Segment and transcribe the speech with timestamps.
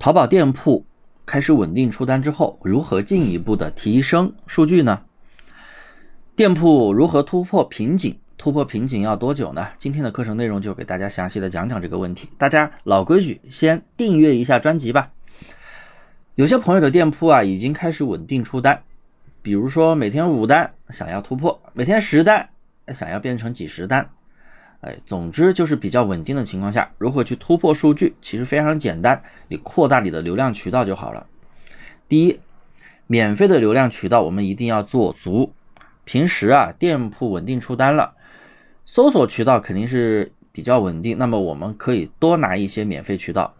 [0.00, 0.86] 淘宝店铺
[1.26, 5.02] 开始稳定出单之后，如何进一步的提升数据呢？
[6.34, 8.16] 店铺如何突破瓶颈？
[8.38, 9.68] 突破瓶颈要多久呢？
[9.76, 12.30] 今天的课程内容就给大家详细的讲讲这个问题。
[12.38, 15.10] 大家老规矩，先订阅一下专辑吧。
[16.34, 18.82] 有些朋友的店铺啊，已经开始稳定出单，
[19.42, 22.48] 比如说每天五单想要突破，每天十单
[22.94, 24.08] 想要变成几十单。
[24.80, 31.26] 哎，总之就是比较稳定的情况下，如何去突破数据，其实非常简单，你扩大你的流量渠道就好了。
[32.08, 32.40] 第一，
[33.06, 35.52] 免费的流量渠道我们一定要做足。
[36.04, 38.14] 平时啊，店铺稳定出单了，
[38.86, 43.54] 搜索渠道肯定是比较稳定，那么我们可以多拿一些免费渠道，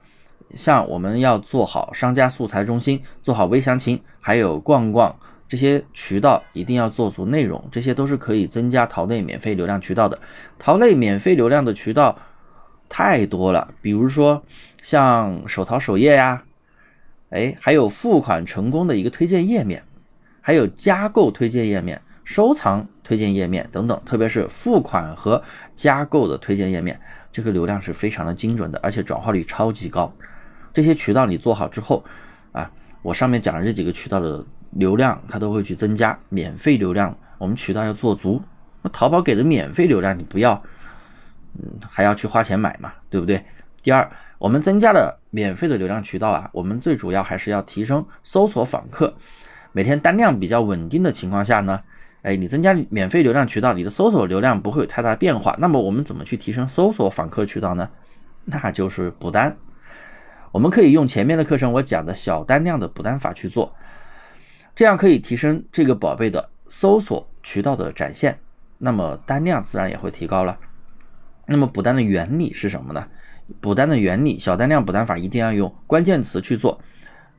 [0.56, 5.14] 像我们要做好商家素材中心，做好微详情，还有逛逛。
[5.50, 10.16] 这些渠道一定要做足内容，这些都是可以增加淘内免费流量渠道的。
[10.60, 12.16] 淘内免费流量的渠道
[12.88, 14.44] 太多了，比如说
[14.80, 16.44] 像手淘首页呀，
[17.30, 19.82] 哎，还有付款成功的一个推荐页面，
[20.40, 24.00] 还有加购推荐页面、收藏推荐页面等等。
[24.06, 25.42] 特别是付款和
[25.74, 26.96] 加购的推荐页面，
[27.32, 30.14] 这个流量是非常的精准的，而且转化率超级高。
[30.72, 32.04] 这些渠道你做好之后
[32.52, 32.70] 啊，
[33.02, 34.46] 我上面讲的这几个渠道的。
[34.70, 38.40] 流量它都会去增加，免费流量我们渠道要做足。
[38.82, 40.62] 那淘宝给的免费流量你不要，
[41.54, 43.44] 嗯，还要去花钱买嘛，对不对？
[43.82, 49.14] 第二，我们增加了免费的流量渠道啊，我们最主要还是要提升搜索访客。
[49.72, 51.80] 每天单量比较稳定的情况下呢，
[52.22, 55.54] 哎，你增加免费流量渠道，你的搜索流量不会有太大变化。
[55.58, 57.88] 那么我们怎么去提升搜索访客渠道呢？
[58.46, 59.56] 那就是补单。
[60.52, 63.74] 我们可以用前面的课程我讲的小单量的补单法去做。
[64.80, 68.38] 这样可以提升这个宝贝的搜索渠道的展现，
[68.78, 70.58] 那么单量自然也会提高了。
[71.46, 73.06] 那么补单的原理是什么呢？
[73.60, 76.80] 补单的原理，小单量补单法一定要用关键词去做。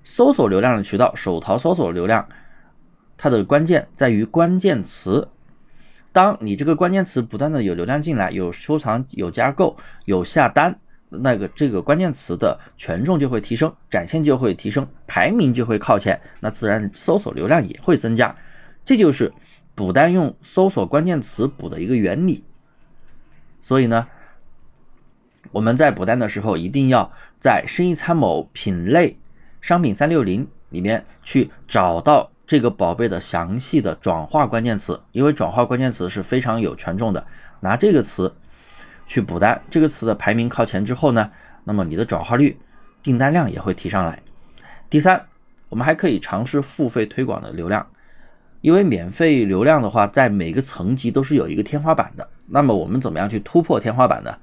[0.03, 2.29] 搜索流量的渠道，手淘搜索流量，
[3.17, 5.27] 它的关键在于关键词。
[6.11, 9.75] 当你这个关键词不断的有流量进来，有收藏、有加购、
[10.05, 10.79] 有下单。
[11.13, 18.33] 那个这个关键词的权重就会提升，展现就会提升，排名就会靠前，那自然搜索流量也会增加。
[18.85, 19.31] 这就是
[19.75, 22.45] 补单用搜索关键词补的一个原理。
[23.61, 24.07] 所以呢，
[25.51, 29.19] 我们在补单的时候，一定要在生意参谋品类
[29.59, 37.27] 商品三六零里面去找到这个宝贝的详细的转化关键词，因为转化关键词是非常有权重的，
[37.59, 38.33] 拿这个词。
[39.11, 41.29] 去补单这个词的排名靠前之后呢，
[41.65, 42.57] 那么你的转化率、
[43.03, 44.17] 订单量也会提上来。
[44.89, 45.21] 第三，
[45.67, 47.85] 我们还可以尝试付费推广的流量，
[48.61, 52.25] 因为免费流量的话，在每个层级都是有一个天花板的。
[52.47, 54.33] 那么我们怎么样去突破天花板呢？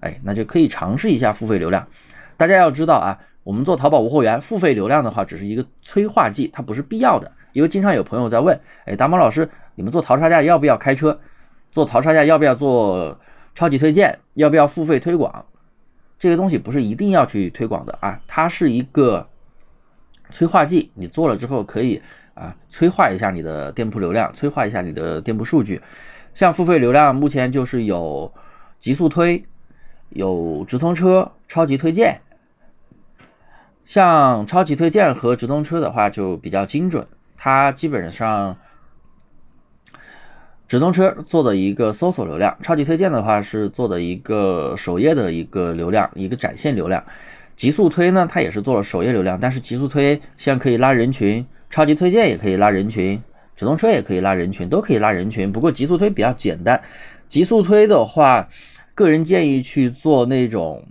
[0.00, 1.88] 哎，那就可以尝试一下付费流量。
[2.36, 7.32] 大家要知道啊，我们做淘宝无货源，付费流量的话只是一个催化剂，它不是必要的。
[7.54, 11.18] 因为经常有朋友在问，哎，达猫老师，你们做淘差价要不要开车？
[11.72, 13.18] 做淘差价要不要做？
[13.54, 15.44] 超级推荐要不要付费推广？
[16.18, 19.28] 这个东西不是一定要去推广的啊，它是一个
[20.30, 22.02] 催化剂，你做了之后可以
[22.34, 25.80] 啊催化一下你的店铺流量，催化一下你的店铺数据。
[26.34, 28.32] 像付费流量，目前就是有
[28.78, 29.44] 极速推、
[30.10, 32.20] 有直通车、超级推荐。
[33.84, 38.56] 像超级推荐和直通车的话就比较精准，它基本上。
[40.68, 47.02] 直通车做的一个搜索流量，超级推荐的话是做的一个首页的一个流量，一个展现流量。
[47.56, 53.18] 极速推呢，它也是做了首页流量，但是极速推像可以拉人群，超级推荐也可以拉人群，
[53.56, 55.50] 直通车也可以拉人群，都可以拉人群。
[55.50, 56.78] 不过极速推比较简单，
[57.30, 58.46] 极速推的话，
[58.94, 60.84] 个人建议去做那种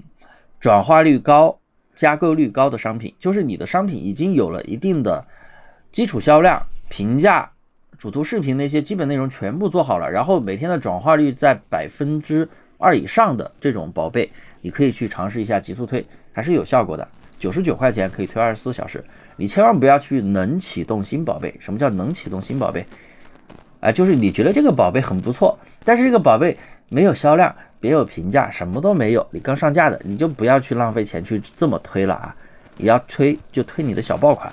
[0.59, 1.55] 转化率高、
[1.95, 5.23] 加购率高的商品，就是你的商品已经有了一定的
[5.91, 7.51] 基础销量、评价。
[7.97, 12.47] 主图视频那些基本内容全部做好了，然后每天的转化率在百分之
[12.77, 14.29] 二以上的这种宝贝，
[14.61, 17.07] 你可以去尝试一下极速推，还是有效果的。
[17.39, 19.03] 九十九块钱可以推二十四小时，
[19.35, 21.53] 你千万不要去能启动新宝贝。
[21.59, 22.85] 什么叫能启动新宝贝？
[23.79, 26.55] 哎，就是你觉得这个宝贝很不错，但是这个宝贝
[26.89, 32.35] 没有销量，别有评价，什么都没有，你刚上架的，你就不要去浪费钱去这么推了啊！
[32.77, 34.51] 你要推就推你的小爆款，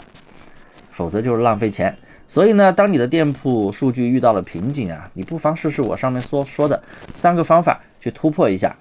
[0.91, 1.95] 否则就是浪费钱。
[2.27, 6.83] 所以呢，当你的店铺数据遇到了瓶颈啊，你不妨试试我上面所说的
[7.15, 8.75] 三个方法去突破一下。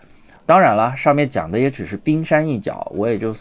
[0.45, 3.36] 当然了，上面讲的也只是冰山一角，我也就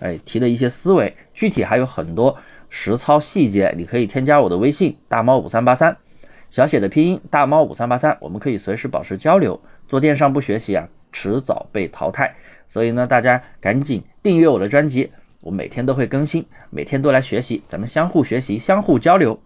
[0.00, 2.36] 哎提了一些思维，具体还有很多
[2.68, 5.96] 实操细节，你可以添加我的微信大猫五三八三，
[6.50, 9.60] 小写的拼音大猫五三八三，我们可以随时保持交流。
[9.86, 12.34] 做电商不学习啊，迟早被淘汰。
[12.68, 15.10] 所以呢，大家赶紧订阅我的专辑。
[15.42, 19.38] 我每天都会更新，每天都来学习，咱们相互学习，相互交流。